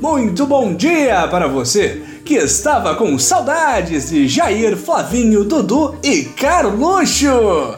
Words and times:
Muito 0.00 0.46
bom 0.46 0.76
dia 0.76 1.26
para 1.26 1.48
você 1.48 2.04
que 2.24 2.34
estava 2.34 2.94
com 2.94 3.18
saudades 3.18 4.10
de 4.10 4.28
Jair, 4.28 4.76
Flavinho, 4.76 5.42
Dudu 5.42 5.96
e 6.04 6.22
Carluxo. 6.22 7.76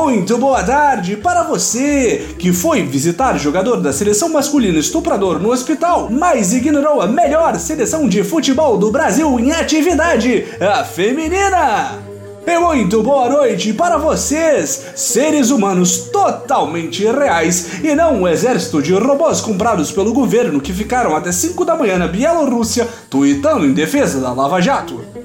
Muito 0.00 0.38
boa 0.38 0.62
tarde 0.62 1.16
para 1.16 1.42
você 1.42 2.24
que 2.38 2.52
foi 2.52 2.84
visitar 2.84 3.36
jogador 3.36 3.78
da 3.78 3.92
seleção 3.92 4.28
masculina 4.28 4.78
estuprador 4.78 5.40
no 5.40 5.50
hospital, 5.50 6.08
mas 6.08 6.54
ignorou 6.54 7.02
a 7.02 7.08
melhor 7.08 7.58
seleção 7.58 8.08
de 8.08 8.22
futebol 8.22 8.78
do 8.78 8.92
Brasil 8.92 9.40
em 9.40 9.50
atividade, 9.50 10.46
a 10.60 10.84
feminina. 10.84 11.98
E 12.46 12.58
muito 12.60 13.02
boa 13.02 13.28
noite 13.28 13.72
para 13.72 13.98
vocês, 13.98 14.92
seres 14.94 15.50
humanos 15.50 15.98
totalmente 16.12 17.04
reais 17.04 17.82
e 17.82 17.92
não 17.96 18.22
um 18.22 18.28
exército 18.28 18.80
de 18.80 18.94
robôs 18.94 19.40
comprados 19.40 19.90
pelo 19.90 20.12
governo 20.12 20.60
que 20.60 20.72
ficaram 20.72 21.16
até 21.16 21.32
5 21.32 21.64
da 21.64 21.74
manhã 21.74 21.98
na 21.98 22.06
Bielorrússia 22.06 22.88
tweetando 23.10 23.66
em 23.66 23.72
defesa 23.72 24.20
da 24.20 24.32
Lava 24.32 24.60
Jato. 24.60 25.17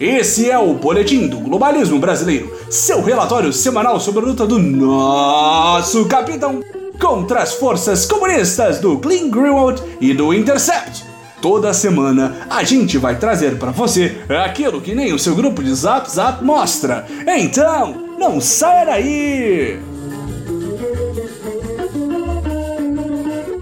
Esse 0.00 0.50
é 0.50 0.58
o 0.58 0.74
Boletim 0.74 1.28
do 1.28 1.38
Globalismo 1.38 2.00
Brasileiro, 2.00 2.52
seu 2.68 3.00
relatório 3.00 3.52
semanal 3.52 4.00
sobre 4.00 4.24
a 4.24 4.26
luta 4.26 4.44
do 4.44 4.58
nosso 4.58 6.06
capitão 6.06 6.60
contra 7.00 7.40
as 7.40 7.54
forças 7.54 8.04
comunistas 8.04 8.80
do 8.80 8.98
Glenn 8.98 9.30
Greenwald 9.30 9.80
e 10.00 10.12
do 10.12 10.34
Intercept. 10.34 11.04
Toda 11.40 11.72
semana 11.72 12.46
a 12.50 12.64
gente 12.64 12.98
vai 12.98 13.18
trazer 13.18 13.56
para 13.56 13.70
você 13.70 14.16
aquilo 14.44 14.80
que 14.80 14.94
nem 14.94 15.12
o 15.12 15.18
seu 15.18 15.36
grupo 15.36 15.62
de 15.62 15.72
Zap 15.72 16.10
Zap 16.10 16.42
mostra. 16.44 17.06
Então, 17.28 18.16
não 18.18 18.40
saia 18.40 18.86
daí! 18.86 19.93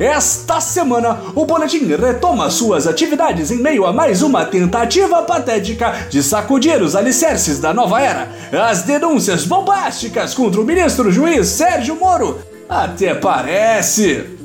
Esta 0.03 0.61
semana, 0.61 1.17
o 1.33 1.47
boletim 1.47 1.87
retoma 1.95 2.51
suas 2.51 2.89
atividades 2.89 3.53
em 3.53 3.59
meio 3.59 3.87
a 3.87 3.93
mais 3.93 4.21
uma 4.21 4.45
tentativa 4.45 5.23
patética 5.23 5.95
de 6.11 6.25
sacudir 6.25 6.83
os 6.83 6.97
alicerces 6.97 7.61
da 7.61 7.73
nova 7.73 8.03
era. 8.03 8.29
As 8.69 8.83
denúncias 8.83 9.45
bombásticas 9.45 10.35
contra 10.35 10.61
o 10.61 10.65
ministro 10.65 11.13
juiz 11.13 11.47
Sérgio 11.47 11.95
Moro. 11.95 12.41
Até 12.69 13.15
parece. 13.15 14.42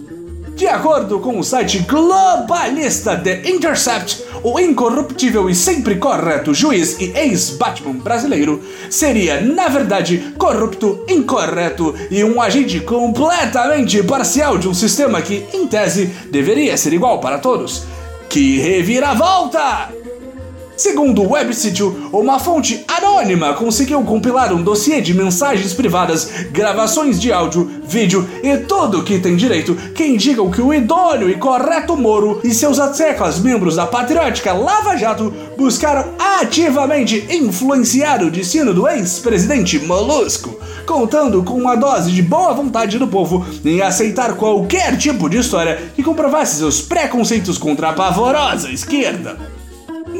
De 0.57 0.65
acordo 0.65 1.19
com 1.19 1.37
o 1.37 1.43
site 1.43 1.77
globalista 1.87 3.15
The 3.15 3.43
Intercept, 3.45 4.23
o 4.41 4.59
incorruptível 4.59 5.47
e 5.47 5.53
sempre 5.53 5.97
correto 5.97 6.51
juiz 6.51 6.99
e 6.99 7.15
ex-Batman 7.15 7.99
brasileiro 7.99 8.63
seria, 8.89 9.39
na 9.39 9.67
verdade, 9.67 10.33
corrupto, 10.35 11.05
incorreto 11.07 11.93
e 12.09 12.23
um 12.23 12.41
agente 12.41 12.79
completamente 12.79 14.01
parcial 14.01 14.57
de 14.57 14.67
um 14.67 14.73
sistema 14.73 15.21
que, 15.21 15.45
em 15.53 15.67
tese, 15.67 16.07
deveria 16.31 16.75
ser 16.75 16.91
igual 16.91 17.19
para 17.19 17.37
todos. 17.37 17.83
Que 18.27 18.57
reviravolta! 18.57 20.06
Segundo 20.77 21.23
o 21.23 21.31
websítio, 21.31 22.07
uma 22.13 22.37
fonte 22.37 22.85
anônima 22.87 23.55
conseguiu 23.55 24.03
compilar 24.03 24.53
um 24.53 24.61
dossiê 24.61 25.01
de 25.01 25.11
mensagens 25.11 25.73
privadas, 25.73 26.29
gravações 26.51 27.19
de 27.19 27.33
áudio, 27.33 27.67
vídeo 27.83 28.29
e 28.43 28.55
tudo 28.57 29.03
que 29.03 29.17
tem 29.17 29.35
direito 29.35 29.73
que 29.95 30.05
indicam 30.05 30.51
que 30.51 30.61
o 30.61 30.71
idôneo 30.71 31.31
e 31.31 31.33
correto 31.33 31.97
Moro 31.97 32.41
e 32.43 32.53
seus 32.53 32.79
atseclas 32.79 33.39
membros 33.39 33.75
da 33.75 33.87
patriótica 33.87 34.53
Lava 34.53 34.95
Jato 34.95 35.33
buscaram 35.57 36.13
ativamente 36.39 37.25
influenciar 37.27 38.21
o 38.21 38.29
destino 38.29 38.71
do 38.71 38.87
ex-presidente 38.87 39.79
Molusco, 39.79 40.59
contando 40.85 41.41
com 41.41 41.55
uma 41.55 41.75
dose 41.75 42.11
de 42.11 42.21
boa 42.21 42.53
vontade 42.53 42.99
do 42.99 43.07
povo 43.07 43.43
em 43.65 43.81
aceitar 43.81 44.35
qualquer 44.35 44.95
tipo 44.95 45.27
de 45.27 45.39
história 45.39 45.91
que 45.95 46.03
comprovasse 46.03 46.57
seus 46.57 46.81
preconceitos 46.81 47.57
contra 47.57 47.89
a 47.89 47.93
pavorosa 47.93 48.69
esquerda. 48.69 49.56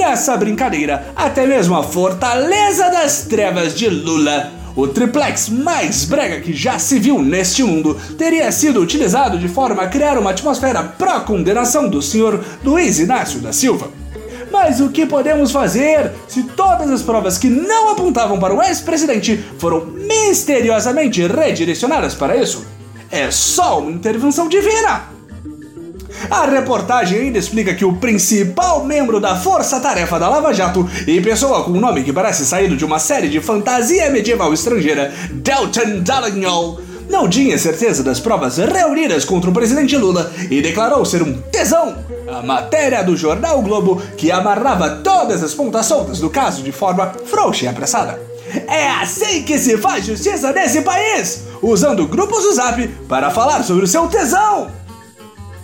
Nessa 0.09 0.37
brincadeira, 0.37 1.11
até 1.13 1.45
mesmo 1.45 1.75
a 1.75 1.83
Fortaleza 1.83 2.89
das 2.89 3.23
Trevas 3.23 3.75
de 3.75 3.89
Lula, 3.89 4.53
o 4.73 4.87
triplex 4.87 5.49
mais 5.49 6.05
brega 6.05 6.39
que 6.39 6.53
já 6.53 6.79
se 6.79 6.97
viu 6.97 7.21
neste 7.21 7.61
mundo, 7.61 7.99
teria 8.17 8.49
sido 8.53 8.79
utilizado 8.79 9.37
de 9.37 9.49
forma 9.49 9.83
a 9.83 9.87
criar 9.89 10.17
uma 10.17 10.31
atmosfera 10.31 10.81
pró-condenação 10.81 11.89
do 11.89 12.01
senhor 12.01 12.41
Luiz 12.63 12.99
Inácio 12.99 13.41
da 13.41 13.51
Silva. 13.51 13.89
Mas 14.49 14.79
o 14.79 14.89
que 14.89 15.05
podemos 15.05 15.51
fazer 15.51 16.13
se 16.25 16.41
todas 16.43 16.89
as 16.89 17.01
provas 17.01 17.37
que 17.37 17.49
não 17.49 17.89
apontavam 17.89 18.39
para 18.39 18.55
o 18.55 18.63
ex-presidente 18.63 19.43
foram 19.59 19.87
misteriosamente 19.87 21.21
redirecionadas 21.27 22.15
para 22.15 22.37
isso? 22.37 22.65
É 23.11 23.29
só 23.29 23.79
uma 23.79 23.91
intervenção 23.91 24.47
divina! 24.47 25.16
A 26.29 26.45
reportagem 26.45 27.19
ainda 27.19 27.37
explica 27.37 27.73
que 27.73 27.85
o 27.85 27.93
principal 27.93 28.83
membro 28.83 29.19
da 29.19 29.35
força-tarefa 29.35 30.19
da 30.19 30.29
Lava 30.29 30.53
Jato 30.53 30.87
e 31.05 31.21
pessoa 31.21 31.63
com 31.63 31.71
um 31.71 31.79
nome 31.79 32.03
que 32.03 32.13
parece 32.13 32.45
saído 32.45 32.75
de 32.75 32.85
uma 32.85 32.99
série 32.99 33.29
de 33.29 33.39
fantasia 33.39 34.09
medieval 34.09 34.53
estrangeira, 34.53 35.13
Delton 35.31 36.01
Dallagnol, 36.01 36.79
não 37.09 37.29
tinha 37.29 37.57
certeza 37.57 38.03
das 38.03 38.19
provas 38.19 38.57
reunidas 38.57 39.23
contra 39.23 39.49
o 39.49 39.53
presidente 39.53 39.95
Lula 39.95 40.31
e 40.51 40.61
declarou 40.61 41.05
ser 41.05 41.21
um 41.23 41.33
tesão 41.33 41.95
a 42.27 42.41
matéria 42.41 43.03
do 43.03 43.15
jornal 43.15 43.61
Globo 43.61 44.01
que 44.17 44.31
amarrava 44.31 45.01
todas 45.03 45.41
as 45.41 45.53
pontas 45.53 45.85
soltas 45.85 46.19
do 46.19 46.29
caso 46.29 46.61
de 46.61 46.71
forma 46.71 47.13
frouxa 47.25 47.65
e 47.65 47.67
apressada. 47.67 48.19
É 48.67 48.89
assim 48.89 49.43
que 49.43 49.57
se 49.57 49.77
faz 49.77 50.05
justiça 50.05 50.51
nesse 50.51 50.81
país! 50.81 51.43
Usando 51.61 52.07
grupos 52.07 52.43
do 52.43 52.53
Zap 52.53 52.87
para 53.07 53.29
falar 53.29 53.63
sobre 53.63 53.85
o 53.85 53.87
seu 53.87 54.07
tesão! 54.07 54.69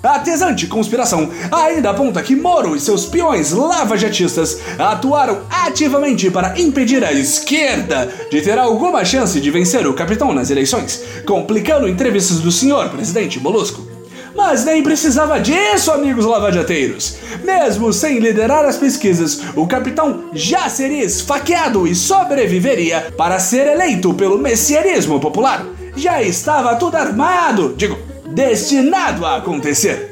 A 0.04 0.20
tesante 0.20 0.68
conspiração 0.68 1.30
ainda 1.50 1.92
aponta 1.92 2.22
que 2.22 2.36
Moro 2.36 2.76
e 2.76 2.80
seus 2.82 3.06
peões 3.06 3.54
lavajatistas 3.54 4.60
atuaram 4.78 5.44
ativamente 5.50 6.30
para 6.30 6.60
impedir 6.60 7.06
a 7.06 7.14
esquerda 7.14 8.14
de 8.30 8.42
ter 8.42 8.60
alguma 8.60 9.06
chance 9.06 9.40
de 9.40 9.50
vencer 9.50 9.88
o 9.88 9.94
capitão 9.94 10.34
nas 10.34 10.50
eleições, 10.50 11.02
complicando 11.26 11.88
entrevistas 11.88 12.42
do 12.42 12.52
senhor 12.52 12.90
presidente 12.90 13.40
Molusco. 13.40 13.88
Mas 14.36 14.66
nem 14.66 14.84
precisava 14.84 15.40
disso, 15.40 15.90
amigos 15.90 16.26
lavajateiros. 16.26 17.16
Mesmo 17.42 17.94
sem 17.94 18.20
liderar 18.20 18.66
as 18.66 18.76
pesquisas, 18.76 19.40
o 19.56 19.66
capitão 19.66 20.26
já 20.34 20.68
seria 20.68 21.06
esfaqueado 21.06 21.88
e 21.88 21.96
sobreviveria 21.96 23.14
para 23.16 23.40
ser 23.40 23.68
eleito 23.68 24.14
pelo 24.14 24.38
messianismo 24.38 25.18
popular. 25.22 25.66
Já 25.96 26.22
estava 26.22 26.76
tudo 26.76 26.96
armado, 26.96 27.74
digo, 27.78 27.98
destinado 28.34 29.26
a 29.26 29.38
acontecer. 29.38 30.10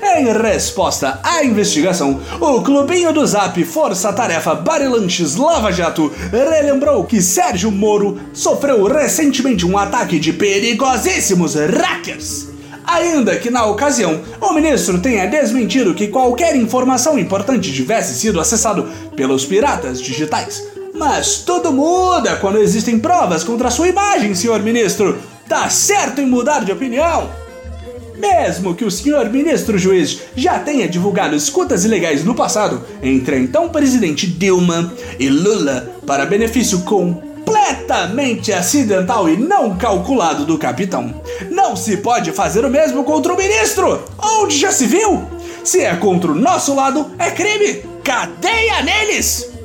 Em 0.00 0.32
resposta 0.32 1.20
à 1.22 1.44
investigação, 1.44 2.20
o 2.40 2.62
Clubinho 2.62 3.12
do 3.12 3.24
Zap 3.26 3.62
Força 3.64 4.12
Tarefa 4.12 4.54
Barilanches 4.54 5.36
Lava 5.36 5.72
Jato 5.72 6.12
relembrou 6.30 7.04
que 7.04 7.20
Sérgio 7.20 7.70
Moro 7.70 8.18
sofreu 8.32 8.84
recentemente 8.84 9.66
um 9.66 9.76
ataque 9.76 10.18
de 10.18 10.32
perigosíssimos 10.32 11.54
hackers. 11.54 12.48
Ainda 12.84 13.36
que 13.36 13.50
na 13.50 13.66
ocasião 13.66 14.20
o 14.40 14.52
ministro 14.52 14.98
tenha 14.98 15.26
desmentido 15.26 15.94
que 15.94 16.08
qualquer 16.08 16.56
informação 16.56 17.18
importante 17.18 17.72
tivesse 17.72 18.18
sido 18.18 18.40
acessado 18.40 18.88
pelos 19.14 19.44
piratas 19.44 20.00
digitais. 20.00 20.64
Mas 20.94 21.38
tudo 21.38 21.70
muda 21.70 22.36
quando 22.36 22.58
existem 22.58 22.98
provas 22.98 23.44
contra 23.44 23.70
sua 23.70 23.88
imagem, 23.88 24.34
senhor 24.34 24.60
ministro. 24.62 25.18
Tá 25.48 25.70
certo 25.70 26.20
em 26.20 26.26
mudar 26.26 26.62
de 26.62 26.72
opinião? 26.72 27.30
Mesmo 28.18 28.74
que 28.74 28.84
o 28.84 28.90
senhor 28.90 29.30
ministro 29.30 29.78
juiz 29.78 30.20
já 30.36 30.58
tenha 30.58 30.86
divulgado 30.86 31.34
escutas 31.34 31.86
ilegais 31.86 32.22
no 32.22 32.34
passado 32.34 32.84
entre 33.02 33.38
então 33.38 33.70
presidente 33.70 34.26
Dilma 34.26 34.92
e 35.18 35.30
Lula 35.30 35.94
para 36.06 36.26
benefício 36.26 36.80
completamente 36.80 38.52
acidental 38.52 39.26
e 39.26 39.38
não 39.38 39.78
calculado 39.78 40.44
do 40.44 40.58
capitão, 40.58 41.22
não 41.50 41.74
se 41.74 41.96
pode 41.96 42.30
fazer 42.32 42.64
o 42.64 42.70
mesmo 42.70 43.02
contra 43.02 43.32
o 43.32 43.36
ministro! 43.36 44.04
Onde 44.18 44.58
já 44.58 44.70
se 44.70 44.86
viu? 44.86 45.24
Se 45.64 45.80
é 45.80 45.96
contra 45.96 46.32
o 46.32 46.34
nosso 46.34 46.74
lado, 46.74 47.10
é 47.18 47.30
crime! 47.30 47.84
Cadeia 48.04 48.82
neles! 48.82 49.57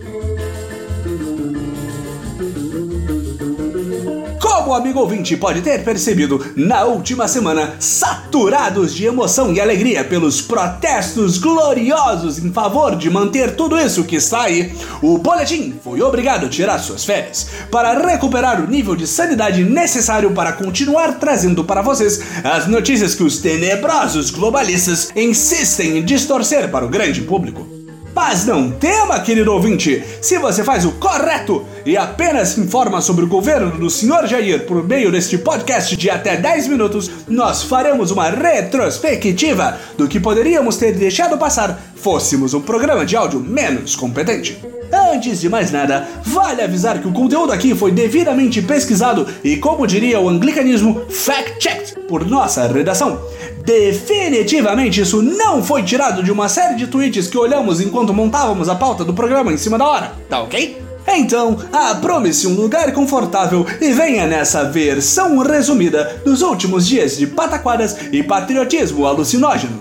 O 4.74 4.76
amigo 4.76 5.00
ouvinte 5.00 5.38
pode 5.38 5.62
ter 5.62 5.84
percebido, 5.84 6.44
na 6.56 6.84
última 6.84 7.28
semana, 7.28 7.76
saturados 7.80 8.94
de 8.96 9.06
emoção 9.06 9.54
e 9.54 9.62
alegria 9.62 10.04
pelos 10.04 10.42
protestos 10.42 11.38
gloriosos 11.38 12.44
em 12.44 12.52
favor 12.52 12.96
de 12.96 13.08
manter 13.08 13.56
tudo 13.56 13.78
isso 13.78 14.04
que 14.04 14.16
está 14.16 14.44
aí, 14.44 14.74
o 15.00 15.20
boletim 15.20 15.76
foi 15.84 16.02
obrigado 16.02 16.48
a 16.48 16.50
tirar 16.50 16.80
suas 16.80 17.06
férias 17.06 17.48
para 17.70 17.94
recuperar 18.00 18.64
o 18.64 18.68
nível 18.68 18.96
de 18.96 19.06
sanidade 19.06 19.64
necessário 19.64 20.32
para 20.32 20.54
continuar 20.54 21.20
trazendo 21.20 21.64
para 21.64 21.84
vocês 21.84 22.20
as 22.44 22.68
notícias 22.68 23.14
que 23.14 23.24
os 23.24 23.38
tenebrosos 23.38 24.32
globalistas 24.32 25.12
insistem 25.16 26.00
em 26.00 26.04
distorcer 26.04 26.72
para 26.72 26.84
o 26.84 26.90
grande 26.90 27.22
público. 27.22 27.73
Mas 28.16 28.46
não 28.46 28.70
tema, 28.70 29.20
querido 29.20 29.52
ouvinte, 29.52 30.04
se 30.22 30.38
você 30.38 30.64
faz 30.64 30.86
o 30.86 30.92
correto 30.94 31.66
e 31.84 31.98
apenas 31.98 32.58
informa 32.58 33.02
sobre 33.02 33.26
o 33.26 33.28
governo 33.28 33.72
do 33.78 33.90
Sr. 33.90 34.28
Jair 34.28 34.66
por 34.68 34.84
meio 34.88 35.12
deste 35.12 35.38
podcast 35.38 35.98
de 35.98 36.10
até 36.10 36.38
10 36.38 36.68
minutos, 36.68 37.10
nós 37.28 37.64
faremos 37.64 38.12
uma 38.12 38.30
retrospectiva 38.30 39.80
do 39.98 40.08
que 40.08 40.20
poderíamos 40.20 40.78
ter 40.78 40.94
deixado 40.94 41.38
passar 41.40 41.94
fôssemos 42.04 42.54
um 42.54 42.60
programa 42.60 43.06
de 43.06 43.16
áudio 43.16 43.40
menos 43.40 43.96
competente. 43.96 44.62
Antes 44.92 45.40
de 45.40 45.48
mais 45.48 45.72
nada, 45.72 46.06
vale 46.26 46.62
avisar 46.62 47.00
que 47.00 47.08
o 47.08 47.14
conteúdo 47.14 47.54
aqui 47.54 47.74
foi 47.74 47.94
devidamente 47.94 48.62
pesquisado 48.62 49.26
e, 49.42 49.56
como 49.56 49.88
diria 49.88 50.20
o 50.20 50.28
anglicanismo, 50.28 51.02
fact-checked 51.10 52.02
por 52.08 52.26
nossa 52.28 52.68
redação. 52.68 53.22
Definitivamente 53.64 55.00
isso 55.00 55.22
não 55.22 55.64
foi 55.64 55.84
tirado 55.84 56.22
de 56.22 56.32
uma 56.32 56.50
série 56.50 56.76
de 56.76 56.88
tweets 56.88 57.28
que 57.28 57.38
olhamos 57.38 57.80
enquanto 57.80 58.14
montávamos 58.14 58.68
a 58.68 58.76
pauta 58.76 59.06
do 59.06 59.14
programa 59.14 59.54
em 59.54 59.58
cima 59.58 59.78
da 59.78 59.88
hora, 59.88 60.14
tá 60.30 60.42
ok? 60.42 60.82
Então, 61.08 61.58
aprome-se 61.72 62.46
um 62.46 62.56
lugar 62.56 62.92
confortável 62.92 63.66
e 63.80 63.94
venha 63.94 64.28
nessa 64.28 64.66
versão 64.66 65.38
resumida 65.40 66.22
dos 66.26 66.42
últimos 66.42 66.86
dias 66.86 67.18
de 67.18 67.26
pataquadas 67.26 67.98
e 68.12 68.22
patriotismo 68.22 69.06
alucinógeno. 69.06 69.80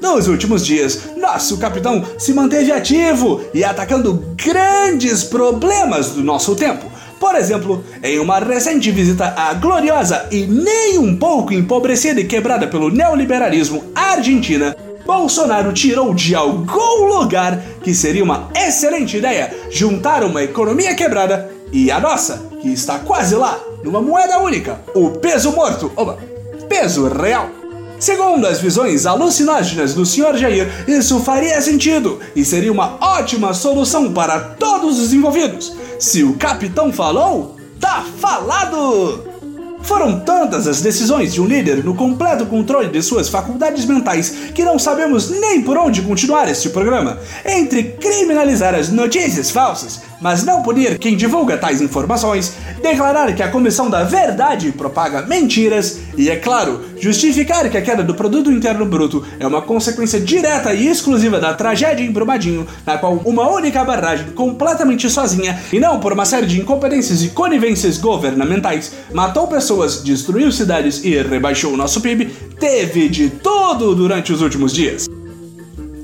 Nos 0.00 0.28
últimos 0.28 0.64
dias, 0.64 1.10
nosso 1.16 1.58
capitão 1.58 2.04
se 2.18 2.32
manteve 2.32 2.72
ativo 2.72 3.42
e 3.52 3.62
atacando 3.62 4.24
grandes 4.36 5.24
problemas 5.24 6.10
do 6.10 6.22
nosso 6.22 6.54
tempo. 6.56 6.89
Por 7.20 7.34
exemplo, 7.34 7.84
em 8.02 8.18
uma 8.18 8.38
recente 8.38 8.90
visita 8.90 9.34
à 9.36 9.52
gloriosa 9.52 10.26
e 10.32 10.46
nem 10.46 10.98
um 10.98 11.14
pouco 11.14 11.52
empobrecida 11.52 12.18
e 12.18 12.24
quebrada 12.24 12.66
pelo 12.66 12.88
neoliberalismo 12.88 13.84
Argentina, 13.94 14.74
Bolsonaro 15.04 15.70
tirou 15.74 16.14
de 16.14 16.34
algum 16.34 17.04
lugar 17.04 17.62
que 17.84 17.92
seria 17.94 18.24
uma 18.24 18.48
excelente 18.56 19.18
ideia 19.18 19.54
juntar 19.70 20.24
uma 20.24 20.42
economia 20.42 20.94
quebrada 20.94 21.50
e 21.70 21.90
a 21.90 22.00
nossa, 22.00 22.48
que 22.62 22.72
está 22.72 22.98
quase 22.98 23.34
lá, 23.34 23.60
numa 23.84 24.00
moeda 24.00 24.38
única, 24.38 24.80
o 24.94 25.10
peso 25.10 25.52
morto, 25.52 25.92
oba, 25.96 26.18
peso 26.70 27.06
real. 27.06 27.50
Segundo 27.98 28.46
as 28.46 28.60
visões 28.60 29.04
alucinógenas 29.04 29.92
do 29.92 30.06
Sr. 30.06 30.38
Jair, 30.38 30.70
isso 30.88 31.20
faria 31.20 31.60
sentido 31.60 32.18
e 32.34 32.46
seria 32.46 32.72
uma 32.72 32.96
ótima 32.98 33.52
solução 33.52 34.10
para 34.10 34.40
todos 34.40 34.98
os 34.98 35.12
envolvidos. 35.12 35.76
Se 36.00 36.24
o 36.24 36.34
capitão 36.34 36.90
falou, 36.90 37.56
tá 37.78 38.02
falado! 38.18 39.22
Foram 39.82 40.20
tantas 40.20 40.66
as 40.66 40.80
decisões 40.80 41.30
de 41.30 41.42
um 41.42 41.46
líder 41.46 41.84
no 41.84 41.94
completo 41.94 42.46
controle 42.46 42.88
de 42.88 43.02
suas 43.02 43.28
faculdades 43.28 43.84
mentais 43.84 44.30
que 44.54 44.64
não 44.64 44.78
sabemos 44.78 45.28
nem 45.28 45.60
por 45.60 45.76
onde 45.76 46.00
continuar 46.00 46.48
este 46.48 46.70
programa. 46.70 47.18
Entre 47.44 47.82
criminalizar 47.82 48.74
as 48.74 48.88
notícias 48.88 49.50
falsas, 49.50 50.00
mas 50.22 50.42
não 50.42 50.62
punir 50.62 50.98
quem 50.98 51.18
divulga 51.18 51.58
tais 51.58 51.82
informações, 51.82 52.54
declarar 52.82 53.34
que 53.34 53.42
a 53.42 53.50
Comissão 53.50 53.90
da 53.90 54.02
Verdade 54.02 54.72
propaga 54.72 55.26
mentiras 55.26 55.99
e, 56.16 56.28
é 56.28 56.36
claro, 56.36 56.80
justificar 56.98 57.68
que 57.70 57.76
a 57.76 57.82
queda 57.82 58.02
do 58.02 58.14
produto 58.14 58.50
interno 58.50 58.84
bruto 58.84 59.24
é 59.38 59.46
uma 59.46 59.62
consequência 59.62 60.20
direta 60.20 60.72
e 60.74 60.88
exclusiva 60.88 61.38
da 61.38 61.54
tragédia 61.54 62.04
em 62.04 62.10
Brumadinho, 62.10 62.66
na 62.86 62.98
qual 62.98 63.14
uma 63.24 63.48
única 63.48 63.84
barragem 63.84 64.30
completamente 64.32 65.08
sozinha 65.08 65.60
e 65.72 65.78
não 65.78 66.00
por 66.00 66.12
uma 66.12 66.24
série 66.24 66.46
de 66.46 66.60
incompetências 66.60 67.22
e 67.22 67.28
conivências 67.28 67.98
governamentais 67.98 68.92
matou 69.12 69.46
pessoas, 69.46 70.02
destruiu 70.02 70.50
cidades 70.52 71.04
e 71.04 71.20
rebaixou 71.22 71.72
o 71.72 71.76
nosso 71.76 72.00
PIB, 72.00 72.26
teve 72.58 73.08
de 73.08 73.30
tudo 73.30 73.94
durante 73.94 74.32
os 74.32 74.42
últimos 74.42 74.72
dias. 74.72 75.08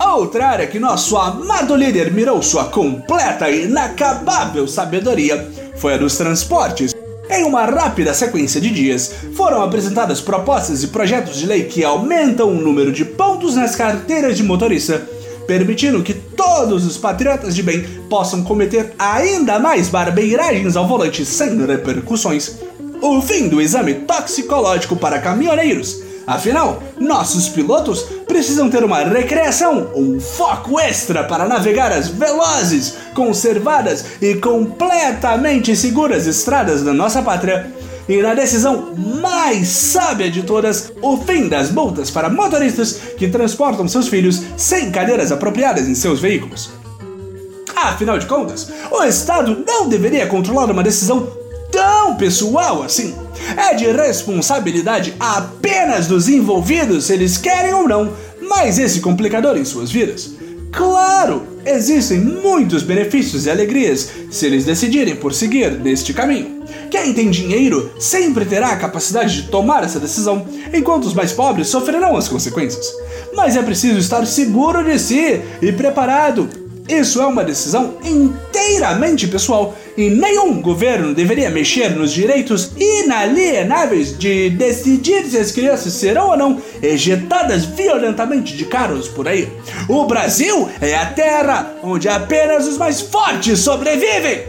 Outra 0.00 0.48
área 0.48 0.66
que 0.66 0.78
nosso 0.78 1.16
amado 1.16 1.74
líder 1.74 2.12
mirou 2.12 2.42
sua 2.42 2.64
completa 2.66 3.50
e 3.50 3.64
inacabável 3.64 4.66
sabedoria 4.66 5.46
foi 5.76 5.94
a 5.94 5.98
dos 5.98 6.16
transportes. 6.16 6.94
Em 7.28 7.44
uma 7.44 7.64
rápida 7.64 8.14
sequência 8.14 8.60
de 8.60 8.70
dias, 8.70 9.12
foram 9.34 9.62
apresentadas 9.62 10.20
propostas 10.20 10.82
e 10.82 10.88
projetos 10.88 11.36
de 11.36 11.46
lei 11.46 11.64
que 11.64 11.84
aumentam 11.84 12.48
o 12.48 12.60
número 12.60 12.92
de 12.92 13.04
pontos 13.04 13.56
nas 13.56 13.74
carteiras 13.74 14.36
de 14.36 14.44
motorista, 14.44 15.04
permitindo 15.46 16.02
que 16.02 16.14
todos 16.14 16.86
os 16.86 16.96
patriotas 16.96 17.54
de 17.54 17.62
bem 17.62 17.82
possam 18.08 18.44
cometer 18.44 18.94
ainda 18.98 19.58
mais 19.58 19.88
barbeiragens 19.88 20.76
ao 20.76 20.86
volante 20.86 21.24
sem 21.24 21.66
repercussões. 21.66 22.56
O 23.02 23.20
fim 23.20 23.48
do 23.48 23.60
exame 23.60 23.94
toxicológico 23.94 24.96
para 24.96 25.18
caminhoneiros 25.18 26.05
Afinal, 26.26 26.82
nossos 26.98 27.48
pilotos 27.48 28.04
precisam 28.26 28.68
ter 28.68 28.82
uma 28.82 29.04
recreação, 29.04 29.92
um 29.94 30.18
foco 30.18 30.80
extra 30.80 31.22
para 31.22 31.46
navegar 31.46 31.92
as 31.92 32.08
velozes, 32.08 32.94
conservadas 33.14 34.04
e 34.20 34.34
completamente 34.34 35.76
seguras 35.76 36.26
estradas 36.26 36.82
da 36.82 36.92
nossa 36.92 37.22
pátria. 37.22 37.70
E 38.08 38.20
na 38.20 38.34
decisão 38.34 38.92
mais 39.20 39.68
sábia 39.68 40.30
de 40.30 40.42
todas, 40.42 40.92
o 41.00 41.16
fim 41.18 41.48
das 41.48 41.70
multas 41.70 42.10
para 42.10 42.28
motoristas 42.28 43.00
que 43.16 43.28
transportam 43.28 43.86
seus 43.86 44.08
filhos 44.08 44.42
sem 44.56 44.90
cadeiras 44.90 45.30
apropriadas 45.30 45.88
em 45.88 45.94
seus 45.94 46.20
veículos. 46.20 46.70
Afinal 47.74 48.18
de 48.18 48.26
contas, 48.26 48.68
o 48.90 49.02
Estado 49.04 49.64
não 49.66 49.88
deveria 49.88 50.26
controlar 50.26 50.70
uma 50.70 50.82
decisão 50.82 51.28
tão 51.76 52.16
pessoal 52.16 52.82
assim. 52.82 53.14
É 53.54 53.74
de 53.74 53.84
responsabilidade 53.84 55.14
apenas 55.20 56.06
dos 56.06 56.26
envolvidos 56.26 57.04
se 57.04 57.12
eles 57.12 57.36
querem 57.36 57.74
ou 57.74 57.86
não 57.86 58.10
mais 58.48 58.78
esse 58.78 59.00
complicador 59.00 59.58
em 59.58 59.64
suas 59.64 59.90
vidas. 59.90 60.30
Claro, 60.72 61.46
existem 61.66 62.18
muitos 62.18 62.82
benefícios 62.82 63.44
e 63.44 63.50
alegrias 63.50 64.08
se 64.30 64.46
eles 64.46 64.64
decidirem 64.64 65.16
por 65.16 65.34
seguir 65.34 65.72
neste 65.72 66.14
caminho. 66.14 66.64
Quem 66.90 67.12
tem 67.12 67.30
dinheiro 67.30 67.92
sempre 67.98 68.46
terá 68.46 68.68
a 68.68 68.76
capacidade 68.76 69.42
de 69.42 69.48
tomar 69.48 69.84
essa 69.84 70.00
decisão, 70.00 70.46
enquanto 70.72 71.04
os 71.04 71.14
mais 71.14 71.32
pobres 71.32 71.68
sofrerão 71.68 72.16
as 72.16 72.28
consequências. 72.28 72.90
Mas 73.34 73.54
é 73.54 73.62
preciso 73.62 73.98
estar 73.98 74.26
seguro 74.26 74.82
de 74.82 74.98
si 74.98 75.42
e 75.60 75.72
preparado 75.72 76.48
isso 76.88 77.20
é 77.20 77.26
uma 77.26 77.44
decisão 77.44 77.96
inteiramente 78.04 79.26
pessoal 79.26 79.76
e 79.96 80.10
nenhum 80.10 80.60
governo 80.60 81.14
deveria 81.14 81.50
mexer 81.50 81.90
nos 81.90 82.12
direitos 82.12 82.72
inalienáveis 82.76 84.16
de 84.16 84.50
decidir 84.50 85.24
se 85.24 85.38
as 85.38 85.50
crianças 85.50 85.92
serão 85.94 86.30
ou 86.30 86.36
não 86.36 86.62
ejetadas 86.82 87.64
violentamente 87.64 88.56
de 88.56 88.64
carros 88.66 89.08
por 89.08 89.26
aí. 89.26 89.48
O 89.88 90.04
Brasil 90.04 90.68
é 90.80 90.94
a 90.94 91.06
terra 91.06 91.74
onde 91.82 92.08
apenas 92.08 92.66
os 92.66 92.78
mais 92.78 93.00
fortes 93.00 93.58
sobrevivem. 93.60 94.44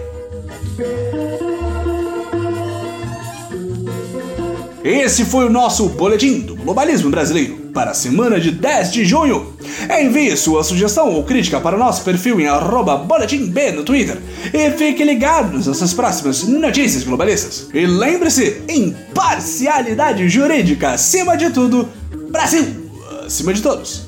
Esse 4.84 5.26
foi 5.26 5.46
o 5.46 5.50
nosso 5.50 5.90
boletim 5.90 6.40
do 6.40 6.56
globalismo 6.56 7.10
brasileiro 7.10 7.67
para 7.78 7.92
a 7.92 7.94
semana 7.94 8.40
de 8.40 8.50
10 8.50 8.92
de 8.92 9.06
junho. 9.06 9.54
Envie 10.02 10.36
sua 10.36 10.64
sugestão 10.64 11.14
ou 11.14 11.24
crítica 11.24 11.62
para 11.62 11.76
o 11.76 11.80
nosso 11.80 12.04
perfil 12.04 12.40
em 12.40 12.48
boletimb 13.06 13.72
no 13.76 13.84
Twitter 13.84 14.18
e 14.52 14.72
fique 14.72 15.04
ligado 15.04 15.56
nas 15.56 15.68
nossas 15.68 15.94
próximas 15.94 16.42
notícias 16.42 17.04
globalistas. 17.04 17.70
E 17.72 17.86
lembre-se, 17.86 18.64
imparcialidade 18.68 20.28
jurídica 20.28 20.94
acima 20.94 21.38
de 21.38 21.52
tudo, 21.52 21.88
Brasil 22.32 22.66
acima 23.24 23.54
de 23.54 23.62
todos. 23.62 24.08